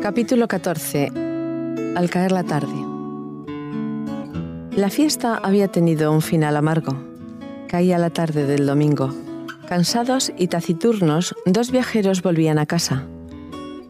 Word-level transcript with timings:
Capítulo 0.00 0.46
14. 0.46 1.10
Al 1.96 2.08
caer 2.08 2.30
la 2.30 2.44
tarde. 2.44 2.72
La 4.76 4.88
fiesta 4.88 5.34
había 5.34 5.66
tenido 5.66 6.12
un 6.12 6.22
final 6.22 6.56
amargo. 6.56 6.96
Caía 7.66 7.98
la 7.98 8.10
tarde 8.10 8.46
del 8.46 8.66
domingo. 8.66 9.12
Cansados 9.66 10.32
y 10.38 10.46
taciturnos, 10.46 11.34
dos 11.44 11.72
viajeros 11.72 12.22
volvían 12.22 12.60
a 12.60 12.66
casa. 12.66 13.08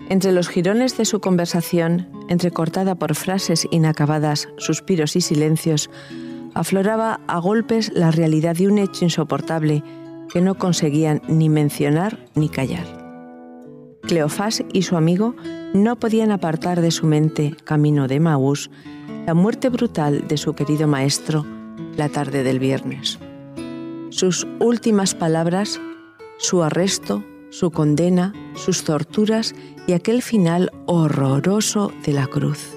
Entre 0.08 0.32
los 0.32 0.48
jirones 0.48 0.96
de 0.96 1.04
su 1.04 1.20
conversación, 1.20 2.08
entrecortada 2.30 2.94
por 2.94 3.14
frases 3.14 3.68
inacabadas, 3.70 4.48
suspiros 4.56 5.16
y 5.16 5.20
silencios, 5.20 5.90
afloraba 6.54 7.20
a 7.26 7.38
golpes 7.40 7.92
la 7.92 8.10
realidad 8.10 8.56
de 8.56 8.68
un 8.68 8.78
hecho 8.78 9.04
insoportable 9.04 9.84
que 10.32 10.40
no 10.40 10.54
conseguían 10.56 11.20
ni 11.28 11.50
mencionar 11.50 12.18
ni 12.34 12.48
callar. 12.48 13.01
Cleofás 14.02 14.62
y 14.72 14.82
su 14.82 14.96
amigo 14.96 15.34
no 15.74 15.96
podían 15.96 16.30
apartar 16.30 16.80
de 16.80 16.90
su 16.90 17.06
mente, 17.06 17.56
camino 17.64 18.08
de 18.08 18.20
Maús, 18.20 18.70
la 19.26 19.34
muerte 19.34 19.68
brutal 19.68 20.26
de 20.28 20.36
su 20.36 20.54
querido 20.54 20.86
maestro 20.86 21.46
la 21.96 22.08
tarde 22.08 22.42
del 22.42 22.58
viernes. 22.58 23.18
Sus 24.10 24.46
últimas 24.60 25.14
palabras, 25.14 25.80
su 26.38 26.62
arresto, 26.62 27.24
su 27.50 27.70
condena, 27.70 28.32
sus 28.54 28.84
torturas 28.84 29.54
y 29.86 29.92
aquel 29.92 30.22
final 30.22 30.70
horroroso 30.86 31.92
de 32.04 32.12
la 32.12 32.26
cruz. 32.26 32.74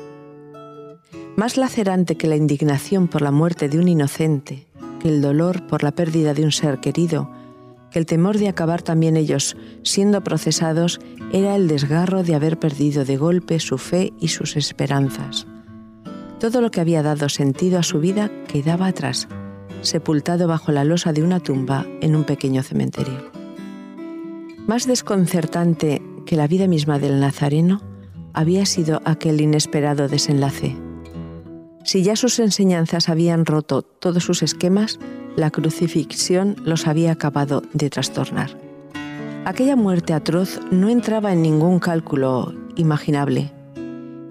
Más 1.36 1.58
lacerante 1.58 2.16
que 2.16 2.28
la 2.28 2.36
indignación 2.36 3.08
por 3.08 3.22
la 3.22 3.32
muerte 3.32 3.68
de 3.68 3.80
un 3.80 3.88
inocente, 3.88 4.68
que 5.02 5.10
el 5.10 5.22
dolor 5.22 5.66
por 5.68 5.84
la 5.84 5.92
pérdida 5.92 6.34
de 6.34 6.44
un 6.44 6.52
ser 6.52 6.80
querido, 6.80 7.30
el 8.00 8.06
temor 8.06 8.38
de 8.38 8.50
acabar 8.50 8.82
también 8.82 9.18
ellos 9.18 9.56
siendo 9.84 10.24
procesados 10.24 11.00
era 11.32 11.56
el 11.56 11.68
desgarro 11.68 12.24
de 12.24 12.36
haber 12.36 12.60
perdido 12.60 13.06
de 13.06 13.18
golpe 13.18 13.60
su 13.60 13.78
fe 13.78 14.14
y 14.20 14.30
sus 14.30 14.56
esperanzas. 14.56 15.48
Todo 16.40 16.62
lo 16.62 16.72
que 16.72 16.82
había 16.82 17.04
dado 17.04 17.30
sentido 17.30 17.80
a 17.80 17.84
su 17.84 18.00
vida 18.00 18.30
quedaba 18.48 18.88
atrás, 18.88 19.28
sepultado 19.82 20.48
bajo 20.48 20.72
la 20.72 20.84
losa 20.84 21.14
de 21.14 21.24
una 21.24 21.40
tumba 21.40 21.86
en 22.02 22.16
un 22.16 22.24
pequeño 22.24 22.64
cementerio. 22.64 23.32
Más 24.68 24.88
desconcertante 24.88 26.02
que 26.26 26.36
la 26.36 26.48
vida 26.48 26.68
misma 26.68 27.00
del 27.00 27.20
Nazareno 27.20 27.82
había 28.34 28.66
sido 28.66 29.02
aquel 29.06 29.40
inesperado 29.40 30.08
desenlace. 30.08 30.76
Si 31.84 32.04
ya 32.04 32.16
sus 32.16 32.40
enseñanzas 32.40 33.10
habían 33.10 33.46
roto 33.46 33.84
todos 33.84 34.24
sus 34.24 34.42
esquemas, 34.42 35.00
la 35.36 35.52
crucifixión 35.52 36.56
los 36.64 36.88
había 36.88 37.12
acabado 37.12 37.64
de 37.74 37.90
trastornar. 37.90 38.58
Aquella 39.46 39.76
muerte 39.76 40.14
atroz 40.14 40.60
no 40.72 40.90
entraba 40.90 41.32
en 41.34 41.42
ningún 41.42 41.80
cálculo 41.80 42.54
imaginable. 42.76 43.52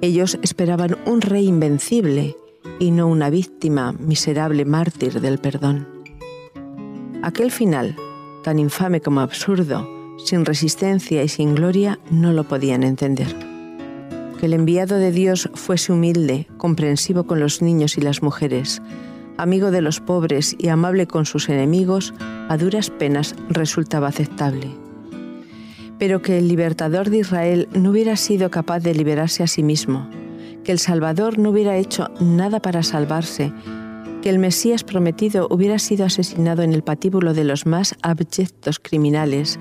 Ellos 0.00 0.38
esperaban 0.42 0.96
un 1.06 1.20
rey 1.20 1.46
invencible 1.46 2.36
y 2.78 2.90
no 2.90 3.06
una 3.06 3.30
víctima 3.30 3.92
miserable 3.92 4.64
mártir 4.64 5.20
del 5.20 5.38
perdón. 5.38 5.86
Aquel 7.22 7.50
final, 7.50 7.96
tan 8.42 8.58
infame 8.58 9.00
como 9.00 9.20
absurdo, 9.20 9.88
sin 10.24 10.44
resistencia 10.44 11.22
y 11.22 11.28
sin 11.28 11.54
gloria, 11.54 11.98
no 12.10 12.32
lo 12.32 12.44
podían 12.44 12.82
entender. 12.82 13.34
Que 14.38 14.46
el 14.46 14.52
enviado 14.52 14.98
de 14.98 15.12
Dios 15.12 15.48
fuese 15.54 15.92
humilde, 15.92 16.48
comprensivo 16.58 17.24
con 17.24 17.40
los 17.40 17.62
niños 17.62 17.96
y 17.96 18.00
las 18.00 18.22
mujeres, 18.22 18.82
amigo 19.36 19.70
de 19.70 19.82
los 19.82 20.00
pobres 20.00 20.56
y 20.58 20.68
amable 20.68 21.06
con 21.06 21.26
sus 21.26 21.48
enemigos, 21.48 22.14
a 22.48 22.56
duras 22.56 22.90
penas 22.90 23.34
resultaba 23.48 24.08
aceptable. 24.08 24.70
Pero 25.98 26.22
que 26.22 26.38
el 26.38 26.48
libertador 26.48 27.10
de 27.10 27.18
Israel 27.18 27.68
no 27.72 27.90
hubiera 27.90 28.16
sido 28.16 28.50
capaz 28.50 28.80
de 28.80 28.94
liberarse 28.94 29.42
a 29.42 29.46
sí 29.46 29.62
mismo, 29.62 30.08
que 30.64 30.72
el 30.72 30.78
Salvador 30.78 31.38
no 31.38 31.50
hubiera 31.50 31.76
hecho 31.76 32.10
nada 32.20 32.60
para 32.60 32.82
salvarse, 32.82 33.52
que 34.22 34.30
el 34.30 34.38
Mesías 34.38 34.84
prometido 34.84 35.46
hubiera 35.50 35.78
sido 35.78 36.06
asesinado 36.06 36.62
en 36.62 36.72
el 36.72 36.82
patíbulo 36.82 37.34
de 37.34 37.44
los 37.44 37.66
más 37.66 37.94
abyectos 38.02 38.80
criminales, 38.80 39.60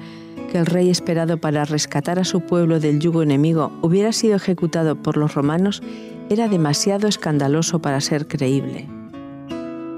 que 0.51 0.57
el 0.57 0.65
rey 0.65 0.89
esperado 0.89 1.37
para 1.37 1.65
rescatar 1.65 2.19
a 2.19 2.23
su 2.23 2.41
pueblo 2.41 2.79
del 2.79 2.99
yugo 2.99 3.23
enemigo 3.23 3.71
hubiera 3.81 4.13
sido 4.13 4.35
ejecutado 4.35 4.95
por 4.95 5.17
los 5.17 5.33
romanos, 5.35 5.83
era 6.29 6.47
demasiado 6.47 7.07
escandaloso 7.07 7.79
para 7.79 7.99
ser 7.99 8.27
creíble. 8.27 8.87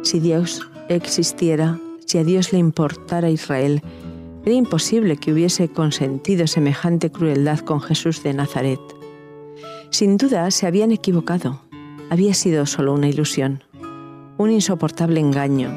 Si 0.05 0.19
Dios 0.19 0.61
existiera, 0.87 1.79
si 2.05 2.19
a 2.19 2.23
Dios 2.23 2.53
le 2.53 2.59
importara 2.59 3.31
Israel, 3.31 3.81
era 4.45 4.53
imposible 4.53 5.17
que 5.17 5.33
hubiese 5.33 5.67
consentido 5.69 6.45
semejante 6.45 7.11
crueldad 7.11 7.57
con 7.61 7.81
Jesús 7.81 8.21
de 8.21 8.35
Nazaret. 8.35 8.79
Sin 9.89 10.17
duda 10.17 10.51
se 10.51 10.67
habían 10.67 10.91
equivocado. 10.91 11.59
Había 12.11 12.35
sido 12.35 12.67
solo 12.67 12.93
una 12.93 13.09
ilusión, 13.09 13.63
un 14.37 14.51
insoportable 14.51 15.19
engaño. 15.19 15.71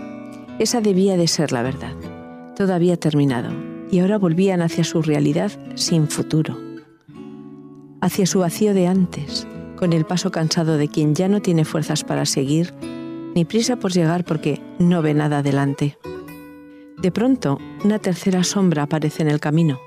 Esa 0.59 0.83
debía 0.83 1.17
de 1.17 1.27
ser 1.27 1.51
la 1.51 1.63
verdad. 1.63 1.95
Todo 2.55 2.75
había 2.75 2.99
terminado 2.99 3.49
y 3.91 4.01
ahora 4.01 4.19
volvían 4.19 4.61
hacia 4.61 4.85
su 4.85 5.01
realidad 5.01 5.53
sin 5.75 6.07
futuro, 6.07 6.59
hacia 8.03 8.27
su 8.27 8.41
vacío 8.41 8.75
de 8.75 8.89
antes, 8.89 9.47
con 9.77 9.95
el 9.95 10.05
paso 10.05 10.31
cansado 10.31 10.77
de 10.77 10.89
quien 10.89 11.15
ya 11.15 11.29
no 11.29 11.41
tiene 11.41 11.65
fuerzas 11.65 12.05
para 12.05 12.27
seguir 12.27 12.75
ni 13.39 13.45
prisa 13.45 13.77
por 13.77 13.93
llegar 13.93 14.25
porque 14.25 14.61
no 14.81 15.01
ve 15.01 15.15
nada 15.15 15.39
adelante. 15.39 15.97
De 17.01 17.13
pronto, 17.13 17.59
una 17.85 18.01
tercera 18.01 18.43
sombra 18.43 18.83
aparece 18.83 19.23
en 19.23 19.29
el 19.29 19.39
camino. 19.39 19.79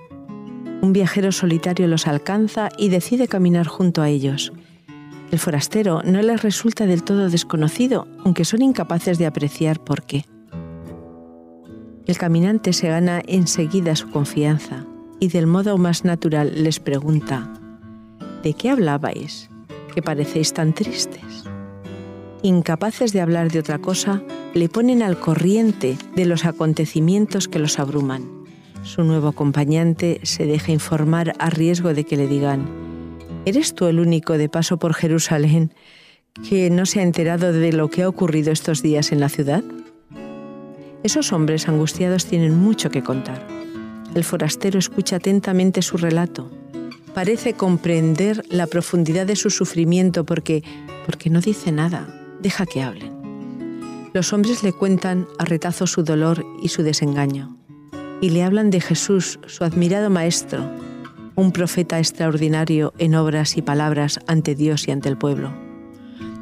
Un 0.82 0.94
viajero 0.94 1.34
solitario 1.34 1.86
los 1.90 2.08
alcanza 2.08 2.70
y 2.78 2.88
decide 2.88 3.28
caminar 3.28 3.68
junto 3.68 4.02
a 4.02 4.08
ellos. 4.08 4.54
El 5.32 5.40
forastero 5.40 6.02
no 6.02 6.22
les 6.22 6.42
resulta 6.42 6.86
del 6.86 7.04
todo 7.04 7.30
desconocido, 7.30 8.08
aunque 8.24 8.46
son 8.46 8.62
incapaces 8.62 9.18
de 9.18 9.26
apreciar 9.26 9.84
por 9.84 10.04
qué. 10.04 10.24
El 12.08 12.18
caminante 12.18 12.72
se 12.72 12.88
gana 12.88 13.22
enseguida 13.28 13.98
su 13.98 14.10
confianza 14.12 14.86
y 15.20 15.28
del 15.28 15.46
modo 15.46 15.78
más 15.78 16.06
natural 16.06 16.64
les 16.64 16.80
pregunta, 16.80 17.52
¿de 18.44 18.54
qué 18.54 18.70
hablabais? 18.70 19.50
¿Que 19.94 20.02
parecéis 20.02 20.54
tan 20.54 20.72
tristes? 20.72 21.41
Incapaces 22.44 23.14
de 23.14 23.22
hablar 23.22 23.52
de 23.52 23.60
otra 23.60 23.80
cosa, 23.80 24.22
le 24.54 24.70
ponen 24.70 25.02
al 25.04 25.20
corriente 25.20 25.98
de 26.16 26.26
los 26.26 26.46
acontecimientos 26.46 27.48
que 27.48 27.60
los 27.60 27.80
abruman. 27.80 28.24
Su 28.84 29.04
nuevo 29.04 29.28
acompañante 29.28 30.20
se 30.24 30.46
deja 30.46 30.72
informar 30.72 31.34
a 31.40 31.50
riesgo 31.50 31.94
de 31.94 32.04
que 32.04 32.18
le 32.18 32.28
digan, 32.28 32.68
¿eres 33.46 33.76
tú 33.76 33.86
el 33.88 34.00
único 34.00 34.38
de 34.38 34.50
paso 34.50 34.78
por 34.78 34.94
Jerusalén 34.94 35.74
que 36.50 36.70
no 36.70 36.86
se 36.86 37.00
ha 37.00 37.04
enterado 37.04 37.54
de 37.54 37.74
lo 37.74 37.90
que 37.90 38.04
ha 38.04 38.10
ocurrido 38.10 38.52
estos 38.52 38.82
días 38.82 39.12
en 39.12 39.20
la 39.20 39.30
ciudad? 39.30 39.64
Esos 41.04 41.32
hombres 41.32 41.68
angustiados 41.68 42.26
tienen 42.26 42.58
mucho 42.58 42.90
que 42.90 43.04
contar. 43.04 43.46
El 44.16 44.24
forastero 44.24 44.80
escucha 44.80 45.18
atentamente 45.18 45.82
su 45.82 45.98
relato. 45.98 46.52
Parece 47.14 47.54
comprender 47.54 48.44
la 48.50 48.68
profundidad 48.68 49.26
de 49.26 49.36
su 49.36 49.50
sufrimiento 49.50 50.26
porque, 50.26 50.64
porque 51.06 51.30
no 51.30 51.42
dice 51.42 51.72
nada 51.72 52.21
deja 52.42 52.66
que 52.66 52.82
hablen. 52.82 53.22
Los 54.14 54.34
hombres 54.34 54.64
le 54.64 54.74
cuentan 54.74 55.28
a 55.40 55.46
retazo 55.46 55.88
su 55.88 56.04
dolor 56.04 56.46
y 56.62 56.68
su 56.68 56.84
desengaño, 56.84 57.56
y 58.20 58.30
le 58.32 58.44
hablan 58.44 58.70
de 58.70 58.82
Jesús, 58.82 59.40
su 59.48 59.64
admirado 59.64 60.10
Maestro, 60.10 60.70
un 61.36 61.52
profeta 61.52 61.98
extraordinario 61.98 62.94
en 62.98 63.16
obras 63.16 63.56
y 63.56 63.62
palabras 63.62 64.20
ante 64.28 64.54
Dios 64.54 64.88
y 64.88 64.92
ante 64.92 65.08
el 65.08 65.18
pueblo, 65.18 65.54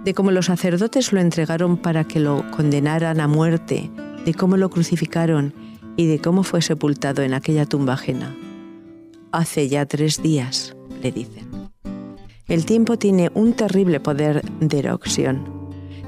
de 0.04 0.14
cómo 0.14 0.32
los 0.32 0.48
sacerdotes 0.48 1.14
lo 1.14 1.20
entregaron 1.20 1.78
para 1.78 2.06
que 2.06 2.20
lo 2.20 2.50
condenaran 2.52 3.20
a 3.20 3.28
muerte, 3.28 3.92
de 4.26 4.34
cómo 4.34 4.58
lo 4.58 4.70
crucificaron 4.70 5.54
y 5.96 6.08
de 6.08 6.20
cómo 6.20 6.44
fue 6.44 6.62
sepultado 6.62 7.22
en 7.22 7.34
aquella 7.34 7.66
tumba 7.66 7.94
ajena. 7.94 8.36
Hace 9.32 9.70
ya 9.70 9.86
tres 9.86 10.24
días, 10.24 10.76
le 11.04 11.12
dicen. 11.12 11.48
El 12.48 12.66
tiempo 12.66 12.98
tiene 12.98 13.30
un 13.36 13.54
terrible 13.54 14.00
poder 14.00 14.42
de 14.60 14.80
erosión 14.80 15.59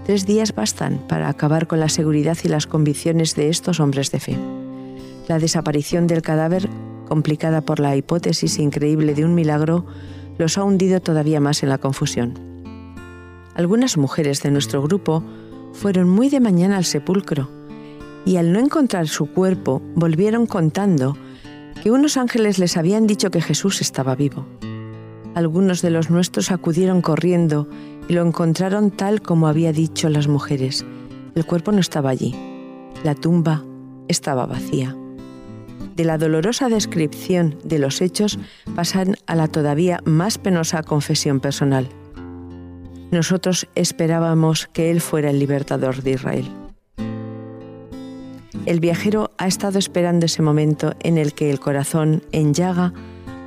Tres 0.05 0.25
días 0.25 0.55
bastan 0.55 0.97
para 1.07 1.29
acabar 1.29 1.67
con 1.67 1.79
la 1.79 1.87
seguridad 1.87 2.37
y 2.43 2.47
las 2.47 2.65
convicciones 2.65 3.35
de 3.35 3.49
estos 3.49 3.79
hombres 3.79 4.11
de 4.11 4.19
fe. 4.19 4.37
La 5.27 5.37
desaparición 5.37 6.07
del 6.07 6.23
cadáver, 6.23 6.67
complicada 7.07 7.61
por 7.61 7.79
la 7.79 7.95
hipótesis 7.95 8.57
increíble 8.57 9.13
de 9.13 9.25
un 9.25 9.35
milagro, 9.35 9.85
los 10.39 10.57
ha 10.57 10.63
hundido 10.63 11.01
todavía 11.01 11.39
más 11.39 11.61
en 11.61 11.69
la 11.69 11.77
confusión. 11.77 12.33
Algunas 13.53 13.97
mujeres 13.97 14.41
de 14.41 14.49
nuestro 14.49 14.81
grupo 14.81 15.23
fueron 15.73 16.09
muy 16.09 16.29
de 16.29 16.39
mañana 16.39 16.77
al 16.77 16.85
sepulcro 16.85 17.49
y 18.25 18.37
al 18.37 18.51
no 18.51 18.59
encontrar 18.59 19.07
su 19.07 19.27
cuerpo 19.27 19.81
volvieron 19.95 20.47
contando 20.47 21.15
que 21.83 21.91
unos 21.91 22.17
ángeles 22.17 22.57
les 22.57 22.75
habían 22.75 23.05
dicho 23.07 23.29
que 23.29 23.41
Jesús 23.41 23.81
estaba 23.81 24.15
vivo. 24.15 24.47
Algunos 25.35 25.81
de 25.81 25.91
los 25.91 26.09
nuestros 26.09 26.51
acudieron 26.51 27.01
corriendo 27.01 27.67
y 28.11 28.13
lo 28.13 28.27
encontraron 28.27 28.91
tal 28.91 29.21
como 29.21 29.47
había 29.47 29.71
dicho 29.71 30.09
las 30.09 30.27
mujeres. 30.27 30.85
El 31.33 31.45
cuerpo 31.45 31.71
no 31.71 31.79
estaba 31.79 32.09
allí. 32.09 32.35
La 33.05 33.15
tumba 33.15 33.63
estaba 34.09 34.45
vacía. 34.45 34.97
De 35.95 36.03
la 36.03 36.17
dolorosa 36.17 36.67
descripción 36.67 37.57
de 37.63 37.79
los 37.79 38.01
hechos 38.01 38.37
pasan 38.75 39.15
a 39.27 39.35
la 39.35 39.47
todavía 39.47 40.01
más 40.03 40.39
penosa 40.39 40.83
confesión 40.83 41.39
personal. 41.39 41.87
Nosotros 43.11 43.69
esperábamos 43.75 44.67
que 44.67 44.91
Él 44.91 44.99
fuera 44.99 45.29
el 45.29 45.39
libertador 45.39 46.03
de 46.03 46.11
Israel. 46.11 46.51
El 48.65 48.81
viajero 48.81 49.31
ha 49.37 49.47
estado 49.47 49.79
esperando 49.79 50.25
ese 50.25 50.41
momento 50.41 50.95
en 50.99 51.17
el 51.17 51.33
que 51.33 51.49
el 51.49 51.61
corazón 51.61 52.23
en 52.33 52.53
llaga, 52.53 52.91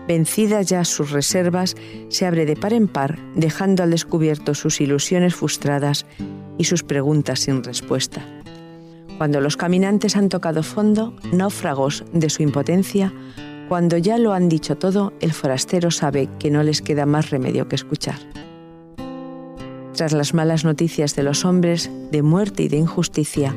vencidas 0.07 0.67
ya 0.67 0.85
sus 0.85 1.11
reservas, 1.11 1.77
se 2.09 2.27
abre 2.27 2.47
de 2.47 2.57
par 2.57 2.73
en 2.73 2.89
par, 2.89 3.19
dejando 3.35 3.83
al 3.83 3.91
descubierto 3.91 4.55
sus 4.55 4.81
ilusiones 4.81 5.35
frustradas 5.35 6.07
y 6.59 6.65
sus 6.65 6.83
preguntas 6.83 7.41
sin 7.41 7.63
respuesta. 7.63 8.25
Cuando 9.19 9.41
los 9.41 9.57
caminantes 9.57 10.17
han 10.17 10.29
tocado 10.29 10.63
fondo, 10.63 11.15
náufragos 11.33 12.05
de 12.13 12.31
su 12.31 12.43
impotencia, 12.43 13.13
cuando 13.69 13.97
ya 13.97 14.19
lo 14.19 14.33
han 14.33 14.49
dicho 14.49 14.77
todo, 14.77 15.13
el 15.21 15.33
forastero 15.33 15.91
sabe 15.91 16.29
que 16.39 16.51
no 16.51 16.63
les 16.63 16.83
queda 16.83 17.07
más 17.07 17.31
remedio 17.31 17.69
que 17.69 17.77
escuchar. 17.77 18.19
Tras 19.95 20.13
las 20.13 20.35
malas 20.35 20.65
noticias 20.65 21.15
de 21.15 21.23
los 21.23 21.45
hombres, 21.45 21.91
de 22.11 22.23
muerte 22.23 22.65
y 22.65 22.69
de 22.69 22.77
injusticia, 22.77 23.55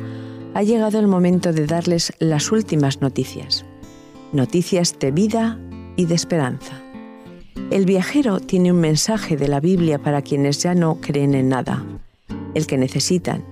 ha 0.54 0.64
llegado 0.64 1.00
el 1.00 1.08
momento 1.08 1.52
de 1.52 1.66
darles 1.66 2.14
las 2.20 2.52
últimas 2.52 3.02
noticias. 3.02 3.66
Noticias 4.32 4.98
de 5.00 5.12
vida 5.12 5.60
y 5.98 6.06
de 6.06 6.16
esperanza. 6.16 6.82
El 7.70 7.86
viajero 7.86 8.40
tiene 8.40 8.72
un 8.72 8.80
mensaje 8.80 9.36
de 9.36 9.50
la 9.50 9.60
Biblia 9.60 10.00
para 10.00 10.22
quienes 10.22 10.64
ya 10.64 10.74
no 10.74 11.02
creen 11.02 11.34
en 11.36 11.50
nada, 11.50 11.84
el 12.54 12.66
que 12.66 12.78
necesitan, 12.78 13.44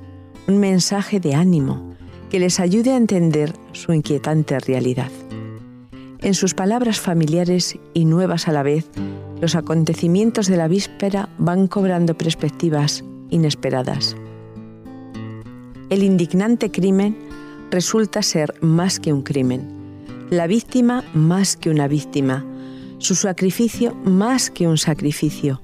un 0.47 0.59
mensaje 0.59 1.19
de 1.19 1.35
ánimo 1.35 1.93
que 2.29 2.39
les 2.39 2.61
ayude 2.61 2.91
a 2.91 2.97
entender 2.97 3.51
su 3.73 3.91
inquietante 3.91 4.57
realidad. 4.59 5.11
En 6.21 6.33
sus 6.33 6.53
palabras 6.53 6.99
familiares 6.99 7.77
y 7.93 8.05
nuevas 8.05 8.47
a 8.47 8.51
la 8.51 8.63
vez, 8.63 8.89
los 9.41 9.55
acontecimientos 9.55 10.47
de 10.47 10.57
la 10.57 10.67
víspera 10.67 11.29
van 11.37 11.67
cobrando 11.67 12.17
perspectivas 12.17 13.03
inesperadas. 13.29 14.15
El 15.89 16.03
indignante 16.03 16.71
crimen 16.71 17.17
resulta 17.69 18.21
ser 18.21 18.55
más 18.61 18.99
que 18.99 19.13
un 19.13 19.21
crimen, 19.21 19.74
la 20.29 20.47
víctima 20.47 21.03
más 21.13 21.55
que 21.55 21.69
una 21.69 21.87
víctima, 21.87 22.45
su 22.97 23.15
sacrificio 23.15 23.93
más 24.03 24.49
que 24.49 24.67
un 24.67 24.77
sacrificio, 24.77 25.61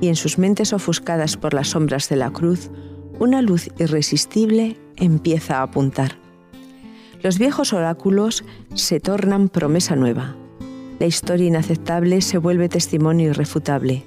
y 0.00 0.08
en 0.08 0.16
sus 0.16 0.38
mentes 0.38 0.72
ofuscadas 0.72 1.36
por 1.36 1.54
las 1.54 1.68
sombras 1.68 2.08
de 2.08 2.16
la 2.16 2.30
cruz, 2.30 2.70
una 3.18 3.42
luz 3.42 3.68
irresistible 3.78 4.78
empieza 4.96 5.58
a 5.58 5.62
apuntar. 5.62 6.16
Los 7.22 7.38
viejos 7.38 7.72
oráculos 7.72 8.44
se 8.74 9.00
tornan 9.00 9.48
promesa 9.48 9.96
nueva. 9.96 10.36
La 11.00 11.06
historia 11.06 11.48
inaceptable 11.48 12.20
se 12.20 12.38
vuelve 12.38 12.68
testimonio 12.68 13.30
irrefutable. 13.30 14.04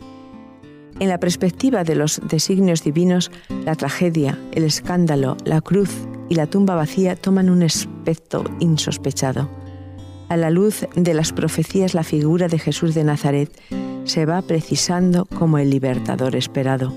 En 0.99 1.09
la 1.09 1.19
perspectiva 1.19 1.83
de 1.83 1.95
los 1.95 2.21
designios 2.27 2.83
divinos, 2.83 3.31
la 3.65 3.75
tragedia, 3.75 4.37
el 4.53 4.63
escándalo, 4.63 5.35
la 5.45 5.61
cruz 5.61 5.89
y 6.29 6.35
la 6.35 6.47
tumba 6.47 6.75
vacía 6.75 7.15
toman 7.15 7.49
un 7.49 7.63
aspecto 7.63 8.43
insospechado. 8.59 9.60
A 10.31 10.37
la 10.37 10.49
luz 10.49 10.87
de 10.95 11.13
las 11.13 11.33
profecías, 11.33 11.93
la 11.93 12.05
figura 12.05 12.47
de 12.47 12.57
Jesús 12.57 12.95
de 12.95 13.03
Nazaret 13.03 13.51
se 14.05 14.25
va 14.25 14.41
precisando 14.41 15.25
como 15.25 15.57
el 15.57 15.69
libertador 15.69 16.37
esperado. 16.37 16.93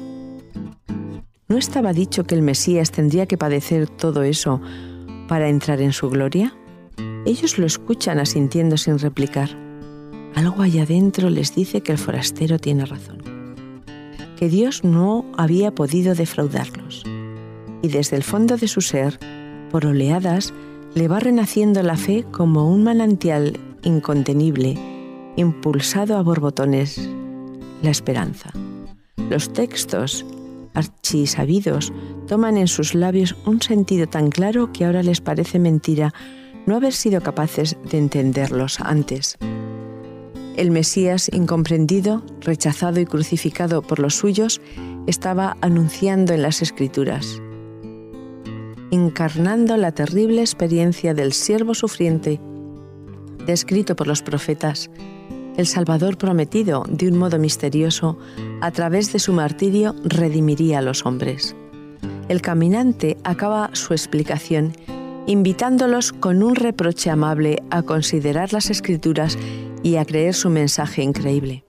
¿No 1.49 1.59
estaba 1.59 1.93
dicho 1.93 2.23
que 2.23 2.37
el 2.37 2.43
Mesías 2.43 2.93
tendría 2.93 3.27
que 3.27 3.37
padecer 3.37 3.89
todo 3.89 4.23
eso 4.23 4.61
para 5.27 5.49
entrar 5.49 5.81
en 5.81 5.93
su 5.93 6.11
gloria? 6.11 6.55
Ellos 7.27 7.59
lo 7.59 7.67
escuchan 7.67 8.21
asintiendo 8.21 8.77
sin 8.77 9.01
replicar. 9.01 9.51
Algo 10.37 10.63
allá 10.63 10.85
adentro 10.85 11.29
les 11.29 11.57
dice 11.57 11.81
que 11.81 11.91
el 11.91 11.99
forastero 11.99 12.61
tiene 12.61 12.87
razón, 12.87 13.19
que 14.39 14.49
Dios 14.49 14.85
no 14.85 15.25
había 15.37 15.75
podido 15.75 16.15
defraudarlos. 16.15 17.03
Y 17.83 17.89
desde 17.89 18.15
el 18.15 18.23
fondo 18.23 18.57
de 18.57 18.69
su 18.69 18.81
ser, 18.81 19.19
por 19.73 19.87
oleadas, 19.87 20.55
le 20.94 21.08
va 21.08 21.20
renaciendo 21.20 21.82
la 21.82 21.96
fe 21.96 22.25
como 22.31 22.70
un 22.70 22.85
manantial 22.85 23.58
incontenible, 23.82 24.79
impulsado 25.37 26.17
a 26.17 26.23
borbotones, 26.23 27.08
la 27.82 27.91
esperanza. 27.91 28.50
Los 29.29 29.52
textos 29.52 30.25
archisabidos 30.75 31.93
toman 32.26 32.56
en 32.56 32.69
sus 32.69 32.94
labios 32.94 33.37
un 33.46 33.61
sentido 33.61 34.06
tan 34.06 34.31
claro 34.31 34.73
que 34.73 34.85
ahora 34.85 35.02
les 35.02 35.20
parece 35.20 35.58
mentira 35.58 36.12
no 36.67 36.76
haber 36.76 36.93
sido 36.93 37.20
capaces 37.20 37.76
de 37.91 37.99
entenderlos 37.99 38.81
antes. 38.81 39.37
El 40.56 40.70
Mesías 40.70 41.29
incomprendido, 41.32 42.23
rechazado 42.41 43.00
y 43.00 43.06
crucificado 43.06 43.82
por 43.82 43.99
los 43.99 44.14
suyos, 44.14 44.61
estaba 45.06 45.56
anunciando 45.61 46.32
en 46.32 46.43
las 46.43 46.62
Escrituras, 46.62 47.41
encarnando 48.94 49.76
la 49.76 49.93
terrible 49.93 50.41
experiencia 50.41 51.14
del 51.14 51.32
siervo 51.32 51.75
sufriente, 51.75 52.41
descrito 53.46 53.96
por 53.96 54.06
los 54.06 54.23
profetas, 54.23 54.91
el 55.56 55.67
Salvador 55.67 56.17
prometido 56.17 56.85
de 56.88 57.08
un 57.08 57.19
modo 57.19 57.38
misterioso, 57.38 58.19
a 58.61 58.70
través 58.70 59.12
de 59.12 59.19
su 59.19 59.32
martirio 59.32 59.94
redimiría 60.05 60.79
a 60.79 60.82
los 60.82 61.06
hombres. 61.06 61.55
El 62.29 62.41
caminante 62.41 63.19
acaba 63.23 63.70
su 63.75 63.93
explicación 63.93 64.73
invitándolos 65.26 66.12
con 66.12 66.43
un 66.43 66.55
reproche 66.55 67.11
amable 67.11 67.62
a 67.70 67.82
considerar 67.82 68.52
las 68.52 68.70
escrituras 68.70 69.38
y 69.82 69.96
a 69.96 70.05
creer 70.05 70.35
su 70.35 70.50
mensaje 70.50 71.02
increíble. 71.02 71.64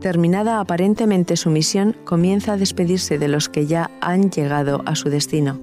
Terminada 0.00 0.60
aparentemente 0.60 1.36
su 1.36 1.50
misión, 1.50 1.94
comienza 2.04 2.54
a 2.54 2.56
despedirse 2.56 3.18
de 3.18 3.28
los 3.28 3.48
que 3.48 3.66
ya 3.66 3.90
han 4.00 4.30
llegado 4.30 4.82
a 4.86 4.96
su 4.96 5.10
destino. 5.10 5.60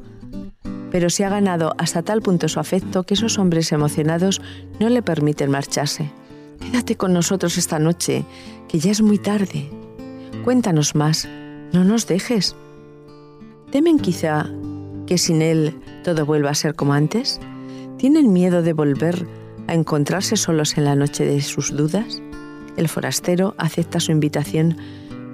Pero 0.97 1.11
se 1.11 1.23
ha 1.25 1.29
ganado 1.29 1.75
hasta 1.77 2.01
tal 2.01 2.23
punto 2.23 2.49
su 2.49 2.59
afecto 2.59 3.03
que 3.03 3.13
esos 3.13 3.37
hombres 3.37 3.71
emocionados 3.71 4.41
no 4.79 4.89
le 4.89 5.03
permiten 5.03 5.51
marcharse. 5.51 6.09
Quédate 6.59 6.95
con 6.95 7.13
nosotros 7.13 7.59
esta 7.59 7.77
noche, 7.77 8.25
que 8.67 8.79
ya 8.79 8.89
es 8.89 9.03
muy 9.03 9.19
tarde. 9.19 9.69
Cuéntanos 10.43 10.95
más, 10.95 11.29
no 11.71 11.83
nos 11.83 12.07
dejes. 12.07 12.55
¿Temen 13.69 13.99
quizá 13.99 14.49
que 15.05 15.19
sin 15.19 15.43
él 15.43 15.79
todo 16.03 16.25
vuelva 16.25 16.49
a 16.49 16.55
ser 16.55 16.73
como 16.73 16.93
antes? 16.93 17.39
¿Tienen 17.99 18.33
miedo 18.33 18.63
de 18.63 18.73
volver 18.73 19.27
a 19.67 19.75
encontrarse 19.75 20.35
solos 20.35 20.79
en 20.79 20.85
la 20.85 20.95
noche 20.95 21.25
de 21.25 21.41
sus 21.41 21.77
dudas? 21.77 22.23
El 22.75 22.87
forastero 22.87 23.53
acepta 23.59 23.99
su 23.99 24.11
invitación 24.11 24.77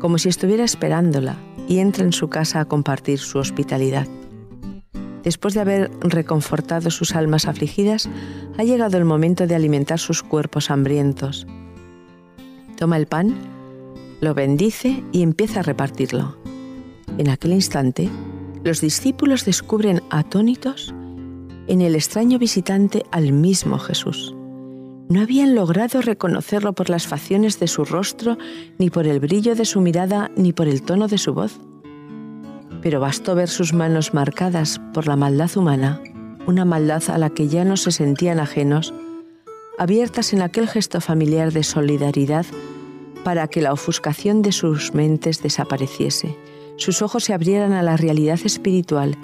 como 0.02 0.18
si 0.18 0.28
estuviera 0.28 0.66
esperándola 0.66 1.38
y 1.70 1.80
entra 1.80 2.04
en 2.04 2.12
su 2.12 2.28
casa 2.28 2.60
a 2.60 2.66
compartir 2.66 3.20
su 3.20 3.38
hospitalidad. 3.38 4.10
Después 5.24 5.54
de 5.54 5.62
haber 5.62 5.92
reconfortado 6.02 6.92
sus 6.92 7.16
almas 7.16 7.48
afligidas, 7.48 8.10
ha 8.58 8.64
llegado 8.64 8.98
el 8.98 9.06
momento 9.06 9.48
de 9.48 9.56
alimentar 9.56 10.00
sus 10.00 10.22
cuerpos 10.22 10.70
hambrientos. 10.70 11.48
Toma 12.78 12.98
el 12.98 13.08
pan, 13.08 13.36
lo 14.20 14.34
bendice 14.34 15.02
y 15.14 15.22
empieza 15.22 15.62
a 15.62 15.64
repartirlo. 15.64 16.38
En 17.18 17.30
aquel 17.30 17.54
instante, 17.54 18.10
los 18.64 18.82
discípulos 18.82 19.46
descubren 19.46 20.02
atónitos 20.10 20.94
en 21.68 21.82
el 21.82 21.96
extraño 21.96 22.38
visitante 22.38 23.06
al 23.12 23.32
mismo 23.32 23.80
Jesús. 23.80 24.36
No 25.10 25.22
habían 25.22 25.56
logrado 25.56 26.02
reconocerlo 26.02 26.74
por 26.74 26.90
las 26.90 27.08
facciones 27.08 27.60
de 27.60 27.68
su 27.68 27.86
rostro, 27.86 28.38
ni 28.78 28.90
por 28.90 29.08
el 29.08 29.20
brillo 29.20 29.56
de 29.56 29.66
su 29.66 29.80
mirada, 29.80 30.32
ni 30.36 30.52
por 30.54 30.68
el 30.68 30.82
tono 30.82 31.08
de 31.08 31.18
su 31.18 31.34
voz 31.34 31.60
pero 32.84 33.00
bastó 33.00 33.34
ver 33.34 33.48
sus 33.48 33.74
manos 33.74 34.14
marcadas 34.14 34.80
por 34.94 35.08
la 35.08 35.16
maldad 35.16 35.50
humana, 35.56 36.02
una 36.46 36.66
maldad 36.66 37.02
a 37.08 37.18
la 37.18 37.30
que 37.30 37.48
ya 37.48 37.64
no 37.64 37.78
se 37.78 37.92
sentían 37.92 38.40
ajenos, 38.40 38.94
abiertas 39.80 40.34
en 40.34 40.42
aquel 40.42 40.68
gesto 40.68 41.00
familiar 41.00 41.54
de 41.54 41.64
solidaridad 41.64 42.46
para 43.24 43.48
que 43.48 43.62
la 43.62 43.72
ofuscación 43.72 44.42
de 44.42 44.52
sus 44.52 44.94
mentes 44.94 45.42
desapareciese, 45.42 46.38
sus 46.76 47.02
ojos 47.02 47.24
se 47.24 47.34
abrieran 47.34 47.72
a 47.72 47.84
la 47.84 47.96
realidad 47.96 48.40
espiritual 48.44 49.18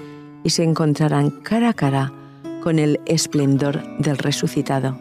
y 0.45 0.51
se 0.51 0.63
encontraran 0.63 1.29
cara 1.29 1.69
a 1.69 1.73
cara 1.73 2.13
con 2.63 2.79
el 2.79 3.01
esplendor 3.05 3.83
del 3.99 4.17
resucitado. 4.17 4.97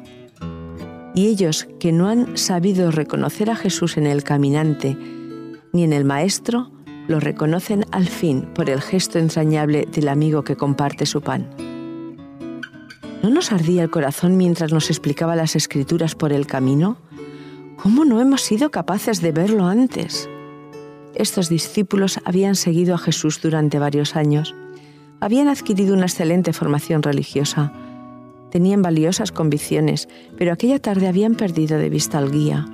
Y 1.15 1.29
ellos 1.29 1.69
que 1.79 1.93
no 1.93 2.09
han 2.09 2.37
sabido 2.37 2.91
reconocer 2.91 3.51
a 3.51 3.57
Jesús 3.57 3.97
en 3.97 4.07
el 4.07 4.25
caminante 4.25 4.97
ni 5.73 5.85
en 5.85 5.93
el 5.93 6.05
Maestro, 6.05 6.73
lo 7.09 7.19
reconocen 7.19 7.85
al 7.91 8.07
fin 8.07 8.43
por 8.55 8.71
el 8.71 8.81
gesto 8.81 9.19
entrañable 9.19 9.89
del 9.91 10.09
amigo 10.09 10.45
que 10.45 10.55
comparte 10.55 11.07
su 11.07 11.21
pan. 11.21 11.51
¿No 13.23 13.31
nos 13.31 13.51
ardía 13.51 13.83
el 13.83 13.91
corazón 13.91 14.37
mientras 14.37 14.73
nos 14.73 14.91
explicaba 14.91 15.35
las 15.35 15.57
escrituras 15.57 16.15
por 16.15 16.33
el 16.33 16.47
camino? 16.47 16.99
¿Cómo 17.83 18.05
no 18.05 18.21
hemos 18.21 18.43
sido 18.43 18.71
capaces 18.71 19.21
de 19.21 19.33
verlo 19.33 19.67
antes? 19.67 20.29
Estos 21.17 21.49
discípulos 21.49 22.21
habían 22.25 22.55
seguido 22.55 22.95
a 22.95 22.99
Jesús 22.99 23.41
durante 23.41 23.81
varios 23.81 24.15
años, 24.15 24.55
habían 25.21 25.49
adquirido 25.49 25.95
una 25.95 26.07
excelente 26.07 26.53
formación 26.53 27.03
religiosa, 27.03 27.73
Tenían 28.51 28.81
valiosas 28.83 29.31
convicciones, 29.31 30.09
pero 30.37 30.53
aquella 30.53 30.79
tarde 30.79 31.07
habían 31.07 31.35
perdido 31.35 31.79
de 31.79 31.91
vista 31.91 32.19
al 32.19 32.31
guía. 32.31 32.67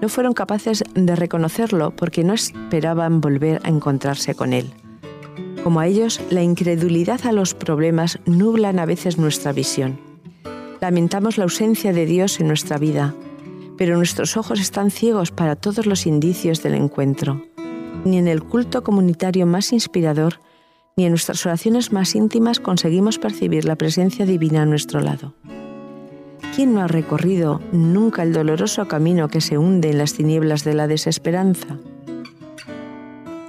No 0.00 0.08
fueron 0.08 0.32
capaces 0.32 0.84
de 0.94 1.16
reconocerlo 1.16 1.90
porque 1.90 2.24
no 2.24 2.34
esperaban 2.34 3.20
volver 3.20 3.60
a 3.64 3.68
encontrarse 3.68 4.34
con 4.34 4.52
él. 4.52 4.72
Como 5.64 5.80
a 5.80 5.86
ellos, 5.86 6.20
la 6.30 6.42
incredulidad 6.42 7.26
a 7.26 7.32
los 7.32 7.54
problemas 7.54 8.18
nublan 8.26 8.78
a 8.78 8.86
veces 8.86 9.18
nuestra 9.18 9.52
visión. 9.52 9.98
Lamentamos 10.80 11.36
la 11.36 11.44
ausencia 11.44 11.92
de 11.92 12.06
Dios 12.06 12.38
en 12.38 12.46
nuestra 12.46 12.78
vida, 12.78 13.14
pero 13.76 13.96
nuestros 13.96 14.36
ojos 14.36 14.60
están 14.60 14.90
ciegos 14.90 15.32
para 15.32 15.56
todos 15.56 15.86
los 15.86 16.06
indicios 16.06 16.62
del 16.62 16.74
encuentro. 16.74 17.44
Ni 18.04 18.18
en 18.18 18.28
el 18.28 18.44
culto 18.44 18.84
comunitario 18.84 19.46
más 19.46 19.72
inspirador, 19.72 20.40
ni 20.96 21.04
en 21.04 21.10
nuestras 21.10 21.44
oraciones 21.46 21.92
más 21.92 22.14
íntimas 22.14 22.60
conseguimos 22.60 23.18
percibir 23.18 23.64
la 23.64 23.76
presencia 23.76 24.26
divina 24.26 24.62
a 24.62 24.66
nuestro 24.66 25.00
lado. 25.00 25.34
¿Quién 26.58 26.74
no 26.74 26.80
ha 26.80 26.88
recorrido 26.88 27.60
nunca 27.70 28.24
el 28.24 28.32
doloroso 28.32 28.88
camino 28.88 29.28
que 29.28 29.40
se 29.40 29.58
hunde 29.58 29.90
en 29.90 29.98
las 29.98 30.14
tinieblas 30.14 30.64
de 30.64 30.74
la 30.74 30.88
desesperanza? 30.88 31.78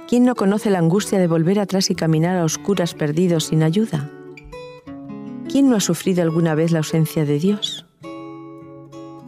¿Quién 0.08 0.24
no 0.24 0.36
conoce 0.36 0.70
la 0.70 0.78
angustia 0.78 1.18
de 1.18 1.26
volver 1.26 1.58
atrás 1.58 1.90
y 1.90 1.96
caminar 1.96 2.36
a 2.36 2.44
oscuras 2.44 2.94
perdidos 2.94 3.46
sin 3.46 3.64
ayuda? 3.64 4.08
¿Quién 5.50 5.68
no 5.68 5.74
ha 5.74 5.80
sufrido 5.80 6.22
alguna 6.22 6.54
vez 6.54 6.70
la 6.70 6.78
ausencia 6.78 7.24
de 7.24 7.40
Dios? 7.40 7.84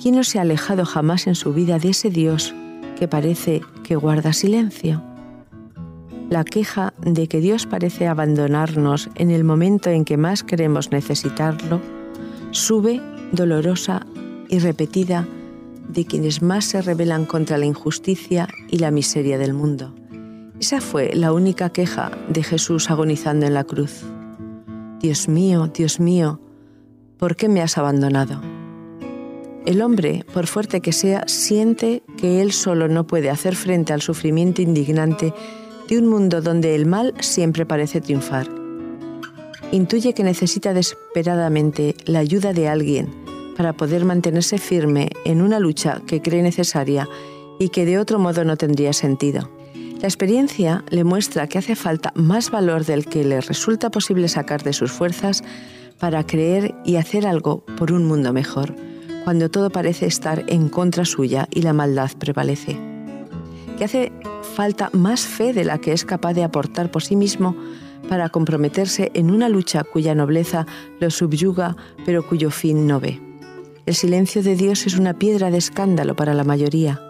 ¿Quién 0.00 0.14
no 0.14 0.22
se 0.22 0.38
ha 0.38 0.42
alejado 0.42 0.84
jamás 0.84 1.26
en 1.26 1.34
su 1.34 1.52
vida 1.52 1.80
de 1.80 1.88
ese 1.88 2.08
Dios 2.08 2.54
que 2.96 3.08
parece 3.08 3.62
que 3.82 3.96
guarda 3.96 4.32
silencio? 4.32 5.02
La 6.30 6.44
queja 6.44 6.94
de 7.00 7.26
que 7.26 7.40
Dios 7.40 7.66
parece 7.66 8.06
abandonarnos 8.06 9.10
en 9.16 9.32
el 9.32 9.42
momento 9.42 9.90
en 9.90 10.04
que 10.04 10.16
más 10.16 10.44
queremos 10.44 10.92
necesitarlo 10.92 11.80
sube 12.52 13.00
dolorosa 13.32 14.06
y 14.48 14.58
repetida 14.58 15.26
de 15.88 16.04
quienes 16.04 16.42
más 16.42 16.64
se 16.64 16.82
rebelan 16.82 17.26
contra 17.26 17.58
la 17.58 17.66
injusticia 17.66 18.48
y 18.68 18.78
la 18.78 18.90
miseria 18.90 19.38
del 19.38 19.54
mundo. 19.54 19.94
Esa 20.60 20.80
fue 20.80 21.12
la 21.14 21.32
única 21.32 21.70
queja 21.70 22.12
de 22.28 22.42
Jesús 22.42 22.90
agonizando 22.90 23.46
en 23.46 23.54
la 23.54 23.64
cruz. 23.64 24.04
Dios 25.00 25.28
mío, 25.28 25.66
Dios 25.66 25.98
mío, 25.98 26.40
¿por 27.18 27.34
qué 27.34 27.48
me 27.48 27.62
has 27.62 27.78
abandonado? 27.78 28.40
El 29.66 29.82
hombre, 29.82 30.24
por 30.32 30.46
fuerte 30.46 30.80
que 30.80 30.92
sea, 30.92 31.24
siente 31.26 32.02
que 32.16 32.42
él 32.42 32.52
solo 32.52 32.88
no 32.88 33.06
puede 33.06 33.30
hacer 33.30 33.56
frente 33.56 33.92
al 33.92 34.02
sufrimiento 34.02 34.62
indignante 34.62 35.32
de 35.88 35.98
un 35.98 36.08
mundo 36.08 36.40
donde 36.40 36.74
el 36.74 36.86
mal 36.86 37.14
siempre 37.20 37.66
parece 37.66 38.00
triunfar. 38.00 38.48
Intuye 39.72 40.14
que 40.14 40.24
necesita 40.24 40.74
desesperadamente 40.74 41.94
la 42.04 42.18
ayuda 42.18 42.52
de 42.52 42.68
alguien 42.68 43.21
para 43.56 43.72
poder 43.72 44.04
mantenerse 44.04 44.58
firme 44.58 45.10
en 45.24 45.42
una 45.42 45.58
lucha 45.58 46.00
que 46.06 46.22
cree 46.22 46.42
necesaria 46.42 47.08
y 47.58 47.68
que 47.68 47.84
de 47.84 47.98
otro 47.98 48.18
modo 48.18 48.44
no 48.44 48.56
tendría 48.56 48.92
sentido. 48.92 49.50
La 50.00 50.08
experiencia 50.08 50.84
le 50.90 51.04
muestra 51.04 51.46
que 51.46 51.58
hace 51.58 51.76
falta 51.76 52.12
más 52.16 52.50
valor 52.50 52.84
del 52.84 53.06
que 53.06 53.24
le 53.24 53.40
resulta 53.40 53.90
posible 53.90 54.26
sacar 54.26 54.64
de 54.64 54.72
sus 54.72 54.90
fuerzas 54.90 55.44
para 56.00 56.26
creer 56.26 56.74
y 56.84 56.96
hacer 56.96 57.24
algo 57.24 57.64
por 57.78 57.92
un 57.92 58.06
mundo 58.06 58.32
mejor, 58.32 58.74
cuando 59.22 59.48
todo 59.48 59.70
parece 59.70 60.06
estar 60.06 60.44
en 60.48 60.68
contra 60.68 61.04
suya 61.04 61.46
y 61.52 61.62
la 61.62 61.72
maldad 61.72 62.10
prevalece. 62.18 62.76
Que 63.78 63.84
hace 63.84 64.12
falta 64.56 64.90
más 64.92 65.20
fe 65.20 65.52
de 65.52 65.64
la 65.64 65.78
que 65.78 65.92
es 65.92 66.04
capaz 66.04 66.34
de 66.34 66.42
aportar 66.42 66.90
por 66.90 67.04
sí 67.04 67.14
mismo 67.14 67.54
para 68.08 68.28
comprometerse 68.28 69.12
en 69.14 69.30
una 69.30 69.48
lucha 69.48 69.84
cuya 69.84 70.16
nobleza 70.16 70.66
lo 70.98 71.10
subyuga 71.10 71.76
pero 72.04 72.26
cuyo 72.26 72.50
fin 72.50 72.88
no 72.88 72.98
ve. 72.98 73.31
El 73.84 73.94
silencio 73.94 74.44
de 74.44 74.54
Dios 74.54 74.86
es 74.86 74.96
una 74.96 75.14
piedra 75.14 75.50
de 75.50 75.58
escándalo 75.58 76.14
para 76.14 76.34
la 76.34 76.44
mayoría. 76.44 77.00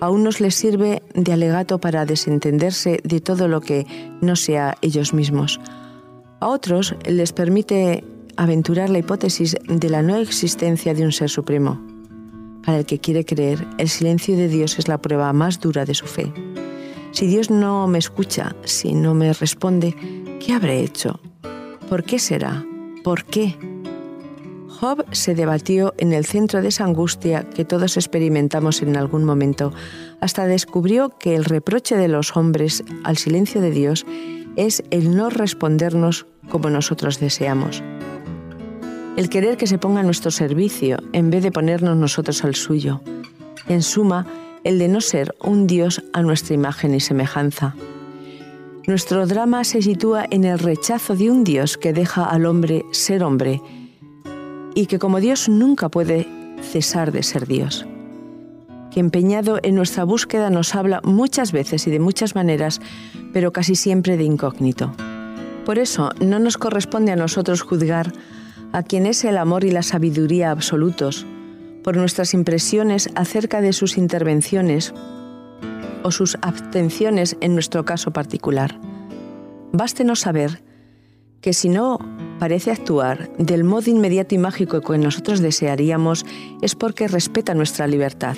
A 0.00 0.10
unos 0.10 0.38
les 0.40 0.54
sirve 0.54 1.02
de 1.14 1.32
alegato 1.32 1.80
para 1.80 2.04
desentenderse 2.04 3.00
de 3.02 3.20
todo 3.20 3.48
lo 3.48 3.62
que 3.62 3.86
no 4.20 4.36
sea 4.36 4.76
ellos 4.82 5.14
mismos. 5.14 5.58
A 6.40 6.48
otros 6.48 6.94
les 7.06 7.32
permite 7.32 8.04
aventurar 8.36 8.90
la 8.90 8.98
hipótesis 8.98 9.56
de 9.66 9.88
la 9.88 10.02
no 10.02 10.16
existencia 10.16 10.92
de 10.92 11.04
un 11.04 11.12
ser 11.12 11.30
supremo. 11.30 11.80
Para 12.64 12.78
el 12.78 12.86
que 12.86 12.98
quiere 12.98 13.24
creer, 13.24 13.66
el 13.78 13.88
silencio 13.88 14.36
de 14.36 14.48
Dios 14.48 14.78
es 14.78 14.88
la 14.88 14.98
prueba 14.98 15.32
más 15.32 15.58
dura 15.58 15.86
de 15.86 15.94
su 15.94 16.06
fe. 16.06 16.30
Si 17.12 17.26
Dios 17.26 17.50
no 17.50 17.88
me 17.88 17.98
escucha, 17.98 18.54
si 18.64 18.92
no 18.92 19.14
me 19.14 19.32
responde, 19.32 19.96
¿qué 20.38 20.52
habré 20.52 20.80
hecho? 20.80 21.18
¿Por 21.88 22.04
qué 22.04 22.18
será? 22.18 22.64
¿Por 23.02 23.24
qué? 23.24 23.56
Job 24.80 25.04
se 25.12 25.34
debatió 25.34 25.94
en 25.98 26.12
el 26.12 26.24
centro 26.24 26.62
de 26.62 26.68
esa 26.68 26.84
angustia 26.84 27.42
que 27.50 27.64
todos 27.64 27.96
experimentamos 27.96 28.82
en 28.82 28.96
algún 28.96 29.24
momento, 29.24 29.72
hasta 30.20 30.46
descubrió 30.46 31.10
que 31.18 31.34
el 31.34 31.44
reproche 31.44 31.96
de 31.96 32.08
los 32.08 32.36
hombres 32.36 32.84
al 33.04 33.16
silencio 33.16 33.60
de 33.60 33.70
Dios 33.70 34.06
es 34.56 34.84
el 34.90 35.16
no 35.16 35.30
respondernos 35.30 36.26
como 36.48 36.70
nosotros 36.70 37.20
deseamos 37.20 37.82
el 39.18 39.28
querer 39.28 39.56
que 39.56 39.66
se 39.66 39.78
ponga 39.78 39.98
a 39.98 40.04
nuestro 40.04 40.30
servicio 40.30 40.98
en 41.12 41.30
vez 41.30 41.42
de 41.42 41.50
ponernos 41.50 41.96
nosotros 41.96 42.44
al 42.44 42.54
suyo. 42.54 43.00
En 43.66 43.82
suma, 43.82 44.28
el 44.62 44.78
de 44.78 44.86
no 44.86 45.00
ser 45.00 45.34
un 45.42 45.66
Dios 45.66 46.04
a 46.12 46.22
nuestra 46.22 46.54
imagen 46.54 46.94
y 46.94 47.00
semejanza. 47.00 47.74
Nuestro 48.86 49.26
drama 49.26 49.64
se 49.64 49.82
sitúa 49.82 50.24
en 50.30 50.44
el 50.44 50.60
rechazo 50.60 51.16
de 51.16 51.32
un 51.32 51.42
Dios 51.42 51.76
que 51.76 51.92
deja 51.92 52.26
al 52.26 52.46
hombre 52.46 52.84
ser 52.92 53.24
hombre 53.24 53.60
y 54.74 54.86
que 54.86 54.98
como 54.98 55.20
Dios 55.20 55.48
nunca 55.48 55.88
puede 55.88 56.26
cesar 56.62 57.12
de 57.12 57.22
ser 57.22 57.46
Dios. 57.46 57.86
Que 58.90 59.00
empeñado 59.00 59.58
en 59.62 59.74
nuestra 59.74 60.04
búsqueda 60.04 60.50
nos 60.50 60.74
habla 60.74 61.00
muchas 61.04 61.52
veces 61.52 61.86
y 61.86 61.90
de 61.90 62.00
muchas 62.00 62.34
maneras, 62.34 62.80
pero 63.32 63.52
casi 63.52 63.74
siempre 63.74 64.16
de 64.16 64.24
incógnito. 64.24 64.92
Por 65.64 65.78
eso 65.78 66.10
no 66.20 66.38
nos 66.38 66.56
corresponde 66.56 67.12
a 67.12 67.16
nosotros 67.16 67.62
juzgar 67.62 68.12
a 68.72 68.82
quien 68.82 69.06
es 69.06 69.24
el 69.24 69.36
amor 69.36 69.64
y 69.64 69.70
la 69.70 69.82
sabiduría 69.82 70.50
absolutos, 70.50 71.26
por 71.84 71.96
nuestras 71.96 72.34
impresiones 72.34 73.10
acerca 73.14 73.60
de 73.60 73.72
sus 73.72 73.96
intervenciones 73.98 74.92
o 76.02 76.10
sus 76.10 76.36
abstenciones 76.42 77.36
en 77.40 77.54
nuestro 77.54 77.84
caso 77.84 78.12
particular. 78.12 78.78
Bástenos 79.72 80.20
saber 80.20 80.62
que 81.40 81.52
si 81.52 81.68
no 81.68 81.98
parece 82.38 82.70
actuar 82.70 83.30
del 83.38 83.64
modo 83.64 83.90
inmediato 83.90 84.34
y 84.34 84.38
mágico 84.38 84.80
que 84.80 84.98
nosotros 84.98 85.40
desearíamos, 85.40 86.24
es 86.62 86.74
porque 86.74 87.08
respeta 87.08 87.54
nuestra 87.54 87.86
libertad 87.86 88.36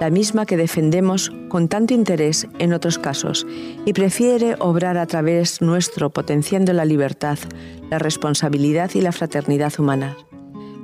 la 0.00 0.10
misma 0.10 0.46
que 0.46 0.56
defendemos 0.56 1.32
con 1.48 1.68
tanto 1.68 1.94
interés 1.94 2.46
en 2.58 2.72
otros 2.72 2.98
casos, 2.98 3.46
y 3.84 3.92
prefiere 3.92 4.56
obrar 4.58 4.96
a 4.96 5.06
través 5.06 5.60
nuestro 5.60 6.10
potenciando 6.10 6.72
la 6.72 6.84
libertad, 6.84 7.38
la 7.90 7.98
responsabilidad 7.98 8.90
y 8.94 9.00
la 9.00 9.12
fraternidad 9.12 9.72
humana. 9.78 10.16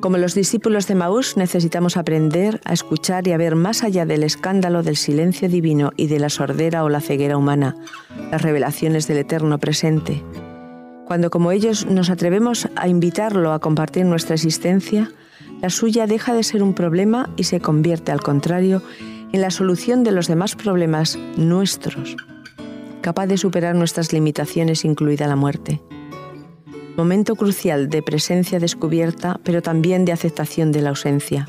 Como 0.00 0.18
los 0.18 0.34
discípulos 0.34 0.87
de 0.87 0.96
Maús 0.96 1.37
necesitamos 1.37 1.96
aprender 1.96 2.61
a 2.64 2.75
escuchar 2.75 3.26
y 3.26 3.32
a 3.32 3.38
ver 3.38 3.56
más 3.56 3.82
allá 3.84 4.04
del 4.04 4.23
escándalo 4.23 4.82
del 4.82 4.96
silencio 4.96 5.49
divino 5.49 5.92
y 5.96 6.08
de 6.08 6.18
la 6.18 6.28
sordera 6.28 6.84
o 6.84 6.90
la 6.90 7.00
ceguera 7.00 7.38
humana, 7.38 7.76
las 8.30 8.42
revelaciones 8.42 9.06
del 9.06 9.18
eterno 9.18 9.58
presente. 9.58 10.23
Cuando 11.06 11.30
como 11.30 11.52
ellos 11.52 11.87
nos 11.87 12.11
atrevemos 12.11 12.68
a 12.76 12.88
invitarlo 12.88 13.52
a 13.52 13.58
compartir 13.61 14.06
nuestra 14.06 14.34
existencia, 14.34 15.11
la 15.61 15.70
suya 15.70 16.06
deja 16.06 16.34
de 16.34 16.42
ser 16.42 16.62
un 16.62 16.75
problema 16.75 17.30
y 17.37 17.44
se 17.44 17.61
convierte, 17.61 18.12
al 18.12 18.20
contrario, 18.20 18.82
en 19.32 19.40
la 19.40 19.50
solución 19.50 20.04
de 20.04 20.12
los 20.12 20.28
demás 20.28 20.54
problemas 20.54 21.18
nuestros, 21.37 22.16
capaz 23.00 23.26
de 23.26 23.37
superar 23.37 23.75
nuestras 23.75 24.12
limitaciones, 24.12 24.84
incluida 24.84 25.26
la 25.26 25.37
muerte. 25.37 25.82
Momento 26.96 27.34
crucial 27.34 27.88
de 27.88 28.02
presencia 28.02 28.61
descubierta, 28.61 29.40
pero 29.42 29.62
también 29.62 30.04
de 30.04 30.12
aceptación 30.12 30.70
de 30.70 30.82
la 30.82 30.90
ausencia. 30.90 31.46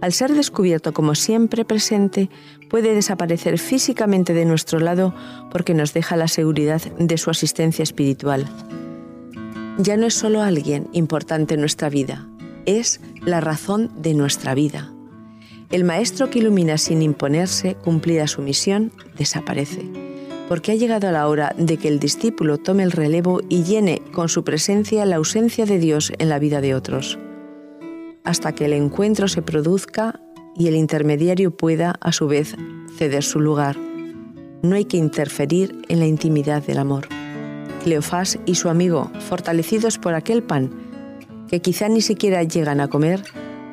Al 0.00 0.12
ser 0.12 0.34
descubierto 0.34 0.92
como 0.92 1.14
siempre 1.14 1.64
presente, 1.64 2.28
puede 2.68 2.94
desaparecer 2.94 3.58
físicamente 3.58 4.34
de 4.34 4.44
nuestro 4.44 4.78
lado 4.78 5.14
porque 5.50 5.74
nos 5.74 5.94
deja 5.94 6.16
la 6.16 6.28
seguridad 6.28 6.82
de 6.98 7.16
su 7.16 7.30
asistencia 7.30 7.82
espiritual. 7.82 8.46
Ya 9.78 9.96
no 9.96 10.06
es 10.06 10.14
solo 10.14 10.42
alguien 10.42 10.88
importante 10.92 11.54
en 11.54 11.60
nuestra 11.60 11.88
vida, 11.88 12.26
es 12.66 13.00
la 13.22 13.40
razón 13.40 13.90
de 13.96 14.14
nuestra 14.14 14.54
vida. 14.54 14.92
El 15.70 15.84
maestro 15.84 16.30
que 16.30 16.38
ilumina 16.38 16.78
sin 16.78 17.02
imponerse, 17.02 17.74
cumplida 17.74 18.26
su 18.26 18.42
misión, 18.42 18.92
desaparece, 19.18 19.82
porque 20.48 20.72
ha 20.72 20.76
llegado 20.76 21.10
la 21.10 21.26
hora 21.26 21.54
de 21.58 21.76
que 21.76 21.88
el 21.88 21.98
discípulo 21.98 22.58
tome 22.58 22.84
el 22.84 22.92
relevo 22.92 23.40
y 23.48 23.64
llene 23.64 24.02
con 24.12 24.28
su 24.28 24.44
presencia 24.44 25.04
la 25.06 25.16
ausencia 25.16 25.66
de 25.66 25.78
Dios 25.78 26.12
en 26.18 26.28
la 26.28 26.38
vida 26.38 26.60
de 26.60 26.74
otros, 26.74 27.18
hasta 28.26 28.52
que 28.52 28.66
el 28.66 28.74
encuentro 28.74 29.28
se 29.28 29.40
produzca 29.40 30.20
y 30.54 30.66
el 30.68 30.76
intermediario 30.76 31.56
pueda, 31.56 31.94
a 32.00 32.12
su 32.12 32.26
vez, 32.26 32.56
ceder 32.98 33.22
su 33.22 33.40
lugar. 33.40 33.76
No 34.62 34.74
hay 34.74 34.84
que 34.84 34.96
interferir 34.96 35.82
en 35.88 36.00
la 36.00 36.06
intimidad 36.06 36.62
del 36.62 36.78
amor. 36.78 37.08
Cleofás 37.84 38.38
y 38.44 38.56
su 38.56 38.68
amigo, 38.68 39.10
fortalecidos 39.20 39.98
por 39.98 40.14
aquel 40.14 40.42
pan, 40.42 40.70
que 41.48 41.60
quizá 41.60 41.88
ni 41.88 42.00
siquiera 42.00 42.42
llegan 42.42 42.80
a 42.80 42.88
comer, 42.88 43.22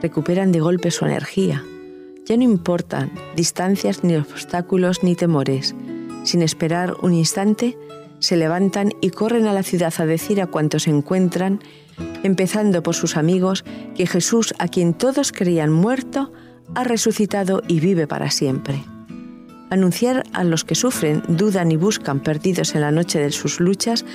recuperan 0.01 0.51
de 0.51 0.59
golpe 0.59 0.91
su 0.91 1.05
energía. 1.05 1.63
Ya 2.25 2.37
no 2.37 2.43
importan 2.43 3.11
distancias 3.35 4.03
ni 4.03 4.15
obstáculos 4.15 5.03
ni 5.03 5.15
temores. 5.15 5.73
Sin 6.23 6.41
esperar 6.41 6.93
un 7.01 7.13
instante, 7.13 7.77
se 8.23 8.37
levantan 8.37 8.93
y 9.01 9.09
corren 9.09 9.47
a 9.47 9.53
la 9.53 9.63
ciudad 9.63 9.93
a 9.97 10.05
decir 10.05 10.41
a 10.41 10.47
cuantos 10.47 10.87
encuentran, 10.87 11.59
empezando 12.23 12.81
por 12.81 12.95
sus 12.95 13.17
amigos, 13.17 13.65
que 13.95 14.07
Jesús, 14.07 14.53
a 14.59 14.69
quien 14.69 14.93
todos 14.93 15.33
creían 15.33 15.73
muerto, 15.73 16.31
ha 16.73 16.85
resucitado 16.85 17.61
y 17.67 17.81
vive 17.81 18.07
para 18.07 18.31
siempre. 18.31 18.81
Anunciar 19.69 20.23
a 20.31 20.45
los 20.45 20.63
que 20.63 20.73
sufren, 20.73 21.21
dudan 21.27 21.73
y 21.73 21.75
buscan 21.75 22.21
perdidos 22.21 22.75
en 22.75 22.81
la 22.81 22.91
noche 22.91 23.19
de 23.19 23.31
sus 23.31 23.59
luchas 23.59 24.05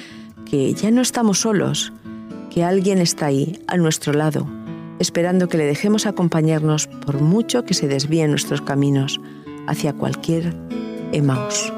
que 0.47 0.73
ya 0.73 0.91
no 0.91 1.03
estamos 1.03 1.41
solos, 1.41 1.93
que 2.51 2.65
alguien 2.65 2.99
está 2.99 3.27
ahí, 3.27 3.63
a 3.67 3.77
nuestro 3.77 4.15
lado, 4.15 4.49
esperando 4.99 5.51
que 5.51 5.59
le 5.59 5.67
dejemos 5.67 6.07
acompañarnos 6.07 6.87
por 6.87 7.21
mucho 7.21 7.67
que 7.67 7.75
se 7.75 7.89
desvíen 7.89 8.31
nuestros 8.31 8.63
caminos 8.63 9.21
hacia 9.67 9.93
cualquier 9.93 10.55
Emmaus. 11.13 11.75